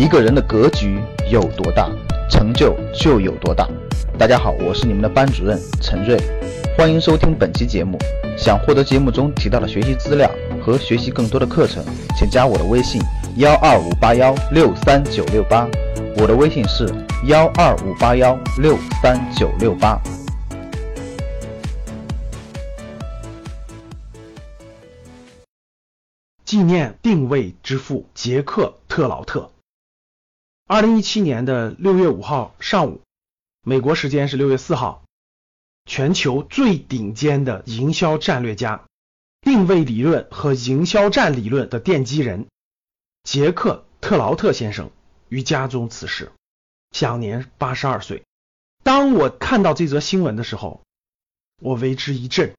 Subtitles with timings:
[0.00, 0.98] 一个人的格局
[1.30, 1.86] 有多大，
[2.30, 3.68] 成就就有多大。
[4.16, 6.18] 大家好，我是你们的班主任陈瑞，
[6.74, 7.98] 欢迎收听本期节目。
[8.34, 10.30] 想获得节目中提到的学习资料
[10.64, 11.84] 和学习更多的课程，
[12.16, 12.98] 请加我的微信
[13.36, 15.68] 幺二五八幺六三九六八。
[16.16, 16.88] 我的微信是
[17.26, 20.00] 幺二五八幺六三九六八。
[26.46, 29.50] 纪念定位之父杰克特劳特。
[30.72, 33.00] 二零一七年的六月五号上午，
[33.64, 35.02] 美国时间是六月四号，
[35.84, 38.84] 全球最顶尖的营销战略家、
[39.40, 42.46] 定位理论和营销战理论的奠基人
[43.24, 44.92] 杰克特劳特先生
[45.28, 46.30] 于家中辞世，
[46.92, 48.22] 享年八十二岁。
[48.84, 50.82] 当我看到这则新闻的时候，
[51.60, 52.54] 我为之一振。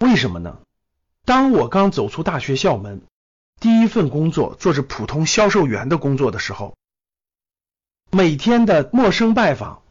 [0.00, 0.58] 为什么呢？
[1.24, 3.02] 当我刚走出大学校门，
[3.60, 6.76] 第一份工作做着普通销售员的工作的时候，
[8.14, 9.82] 每天的陌生拜访，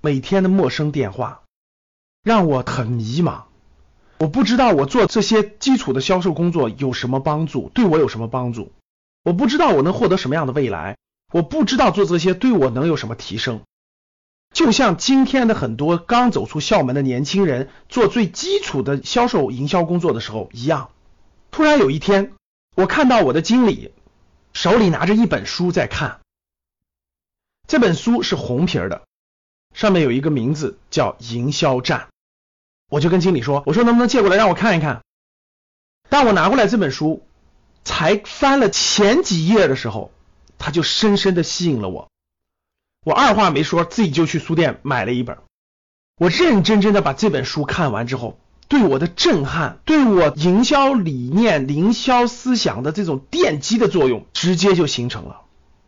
[0.00, 1.42] 每天的陌生电话，
[2.22, 3.42] 让我很迷茫。
[4.16, 8.72] 我不知道我做这些基础的销售工作有什么帮助，对我有什么帮助？
[9.24, 10.96] 我不知道我能获得什么样的未来，
[11.34, 13.60] 我不知道做这些对我能有什么提升。
[14.54, 20.88] 就像今天的很多刚走出校门的年轻人做最基础的销售营销工作的时候一样，
[21.50, 22.32] 突然有一天，
[22.74, 23.92] 我看到我的经理
[24.54, 26.20] 手里拿着一本书在看，
[27.66, 29.02] 这本书是红皮的，
[29.74, 32.00] 上面有一个名字叫《营销战》，
[32.88, 35.02] 我就跟经理说：“我说能不能借过来让我看一看？”
[36.08, 37.26] 当我拿过来这本书，
[37.82, 40.12] 才翻了前几页的时候，
[40.58, 42.08] 它就深深的吸引了我。
[43.04, 45.38] 我二话没说，自己就去书店买了一本。
[46.18, 55.42] 我认认真真的把这本书看完之后，对我的震撼，对我营销理念、营销思想的这种奠基的作用，直接就形成了。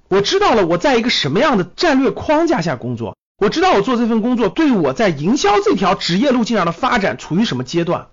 [0.09, 8.09] 我知道了我在一个什么样的战略框架下工作，我知道我做这份工作对我在营销这条职业路径上的发展处于什么阶段，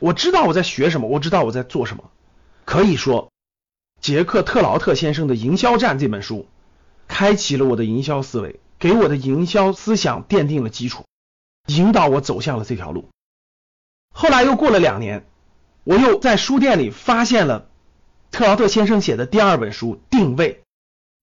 [0.00, 2.10] 我知道我在学什么，我知道我在做什么。
[2.64, 3.30] 可以说，
[4.00, 6.46] 杰克特劳特先生的《营销战》这本书。
[7.08, 11.04] 开启了我的营销思维，给我的营销思想奠定了基础，
[11.66, 13.10] 引导我走向了这条路。
[14.12, 15.24] 后来又过了两年，
[15.84, 17.68] 我又在书店里发现了
[18.32, 20.64] 特劳特先生写的第二本书《定位》。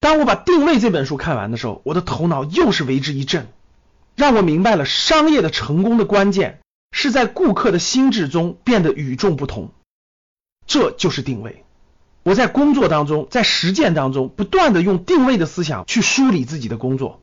[0.03, 3.47] 当我把《定位》这本书看完的时候，我的头脑又是为之一振，
[4.17, 6.59] 让我明白了商业的成功的关键
[6.91, 9.71] 是在顾客的心智中变得与众不同，
[10.67, 11.63] 这就是定位。
[12.23, 17.21] 我在工作当中，在实践当中，不断的用定位的思想去梳理自己的工作。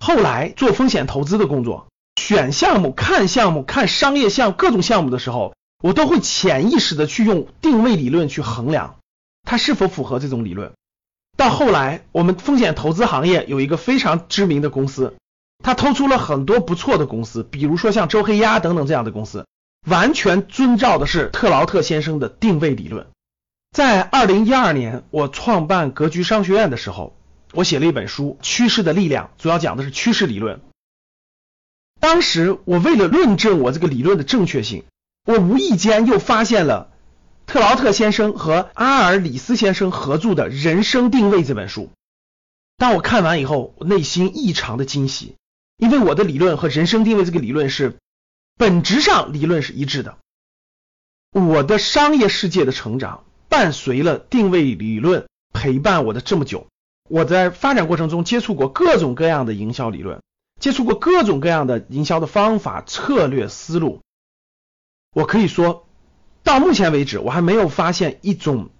[0.00, 1.86] 后来做风险投资的工作，
[2.16, 8.96] 选项目、看项目、看商业项各种项目的时候，我都会潜意识的去用定位理论去衡量
[9.44, 10.72] 它是否符合这种理论。
[11.38, 15.14] 到后来，我们风险投资行业有一个非常知名的公司，
[15.62, 19.46] 它投出了很多不错的公司，比如说像周黑鸭等等这样的公司，
[19.86, 23.06] 完全遵照的是特劳特先生的定位理论。
[23.70, 27.16] 在二零一二年，我创办格局商学院的时候，
[27.52, 30.60] 我写了一本书《趋势的力量》，主要讲的是趋势理论。
[32.00, 34.82] 当时我为了论证我这个理论的正确性，
[35.24, 36.90] 我无意间又发现了
[37.48, 41.90] 特劳特先生和阿尔里斯先生合著的《人生定位》这本书。
[42.76, 45.34] 当我看完以后，我内心异常的惊喜，
[45.78, 47.96] 因为我的理论和人生定位这个理论是
[48.56, 50.18] 本质上理论是一致的。
[51.32, 53.24] 我的商业世界的成长。
[53.50, 56.66] 伴随了定位理论陪伴我的这么久，
[57.08, 60.20] 我在发展过程中接触过各种各样的营销理论，
[60.60, 64.02] 接触过各种各样的营销的方法、策略、思路。
[65.14, 65.87] 我可以说，
[66.48, 68.70] 到目前为止，我还没有发现一种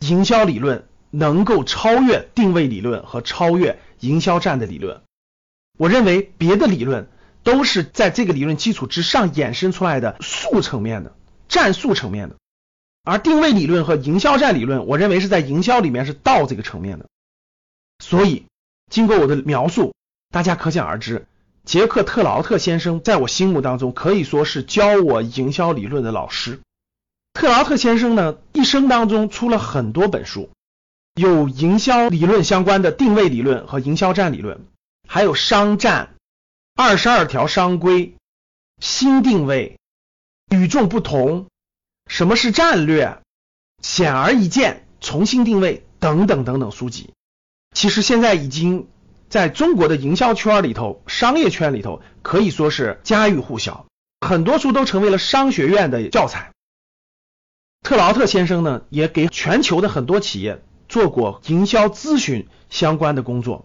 [0.00, 5.00] 营销理论能够超越定位理论和超越营销战的理论。
[5.78, 7.08] 我认为别的理论
[7.42, 11.16] 都是在这个理论基础之上衍生出来的术层面的、
[11.48, 12.36] 战术层面的。
[13.02, 17.06] 而定位理论和营销战理论，我认为是在营销里面是道这个层面的。
[18.04, 18.44] 所以，
[18.90, 19.94] 经过我的描述，
[20.30, 21.26] 大家可想而知，
[21.64, 26.60] 杰克特劳特先生在我心目当中可以说是教我营销理论的老师。
[27.36, 30.48] 特劳特先生呢，一生当中出了很多本书，
[31.14, 34.64] 有营销理论相关的定位理论和营销战理论，
[35.06, 36.14] 还有商战、
[36.74, 38.14] 二十二条商规、
[38.80, 39.78] 新定位、
[40.50, 41.46] 与众不同。
[42.06, 43.18] 什么是战略？
[43.82, 47.12] 显而易见，重新定位等等等等书籍，
[47.74, 48.88] 其实现在已经
[49.28, 53.84] 在中国的营销圈里头、商业圈里头可以说是家喻户晓，
[54.26, 56.52] 很多书都成为了商学院的教材。
[57.86, 63.64] 特劳特先生呢，也给全球的很多企业做过营销咨询相关的工作。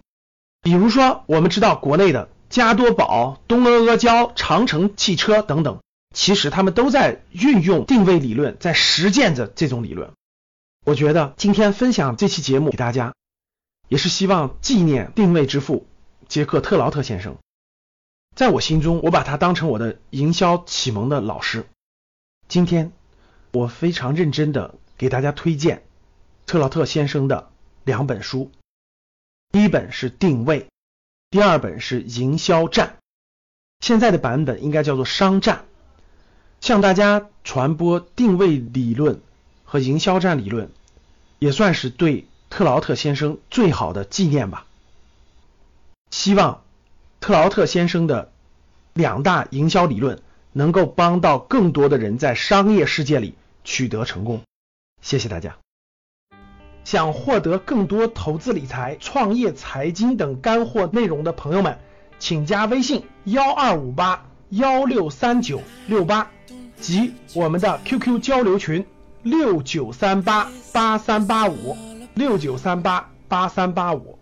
[0.61, 5.79] 比如说，我们知道国内的加多宝、东阿阿胶、长城汽车等等，
[6.13, 10.11] 其实他们都在运用定位理论，在实践着这种理论。
[10.85, 13.15] 我觉得今天分享这期节目给大家，
[13.87, 15.87] 也是希望纪念定位之父
[16.27, 17.37] 杰克特劳特先生。
[18.35, 21.65] 在我心中，我把他当成我的营销启蒙的老师。
[22.47, 22.91] 今天，
[23.51, 25.83] 我非常认真的给大家推荐
[26.45, 27.49] 特劳特先生的
[27.83, 28.51] 两本书。
[29.51, 30.67] 第一本是定位，
[31.29, 32.97] 第二本是营销战。
[33.81, 35.65] 现在的版本应该叫做商战，
[36.61, 39.19] 向大家传播定位理论
[39.65, 40.71] 和营销战理论，
[41.39, 44.67] 也算是对特劳特先生最好的纪念吧。
[46.11, 46.63] 希望
[47.19, 48.31] 特劳特先生的
[48.93, 50.21] 两大营销理论
[50.53, 54.41] 能够帮到更多的人在商业世界里取得成功。
[55.01, 55.57] 谢谢大家。
[56.83, 61.77] 想获得更多投资理财、创业、财经等干货内容的朋友们，
[62.19, 66.31] 请加微信幺二五八幺六三九六八
[66.79, 68.85] 及我们的 QQ 交流群
[69.21, 71.77] 六九三八八三八五
[72.15, 74.17] 六九三八八三八五。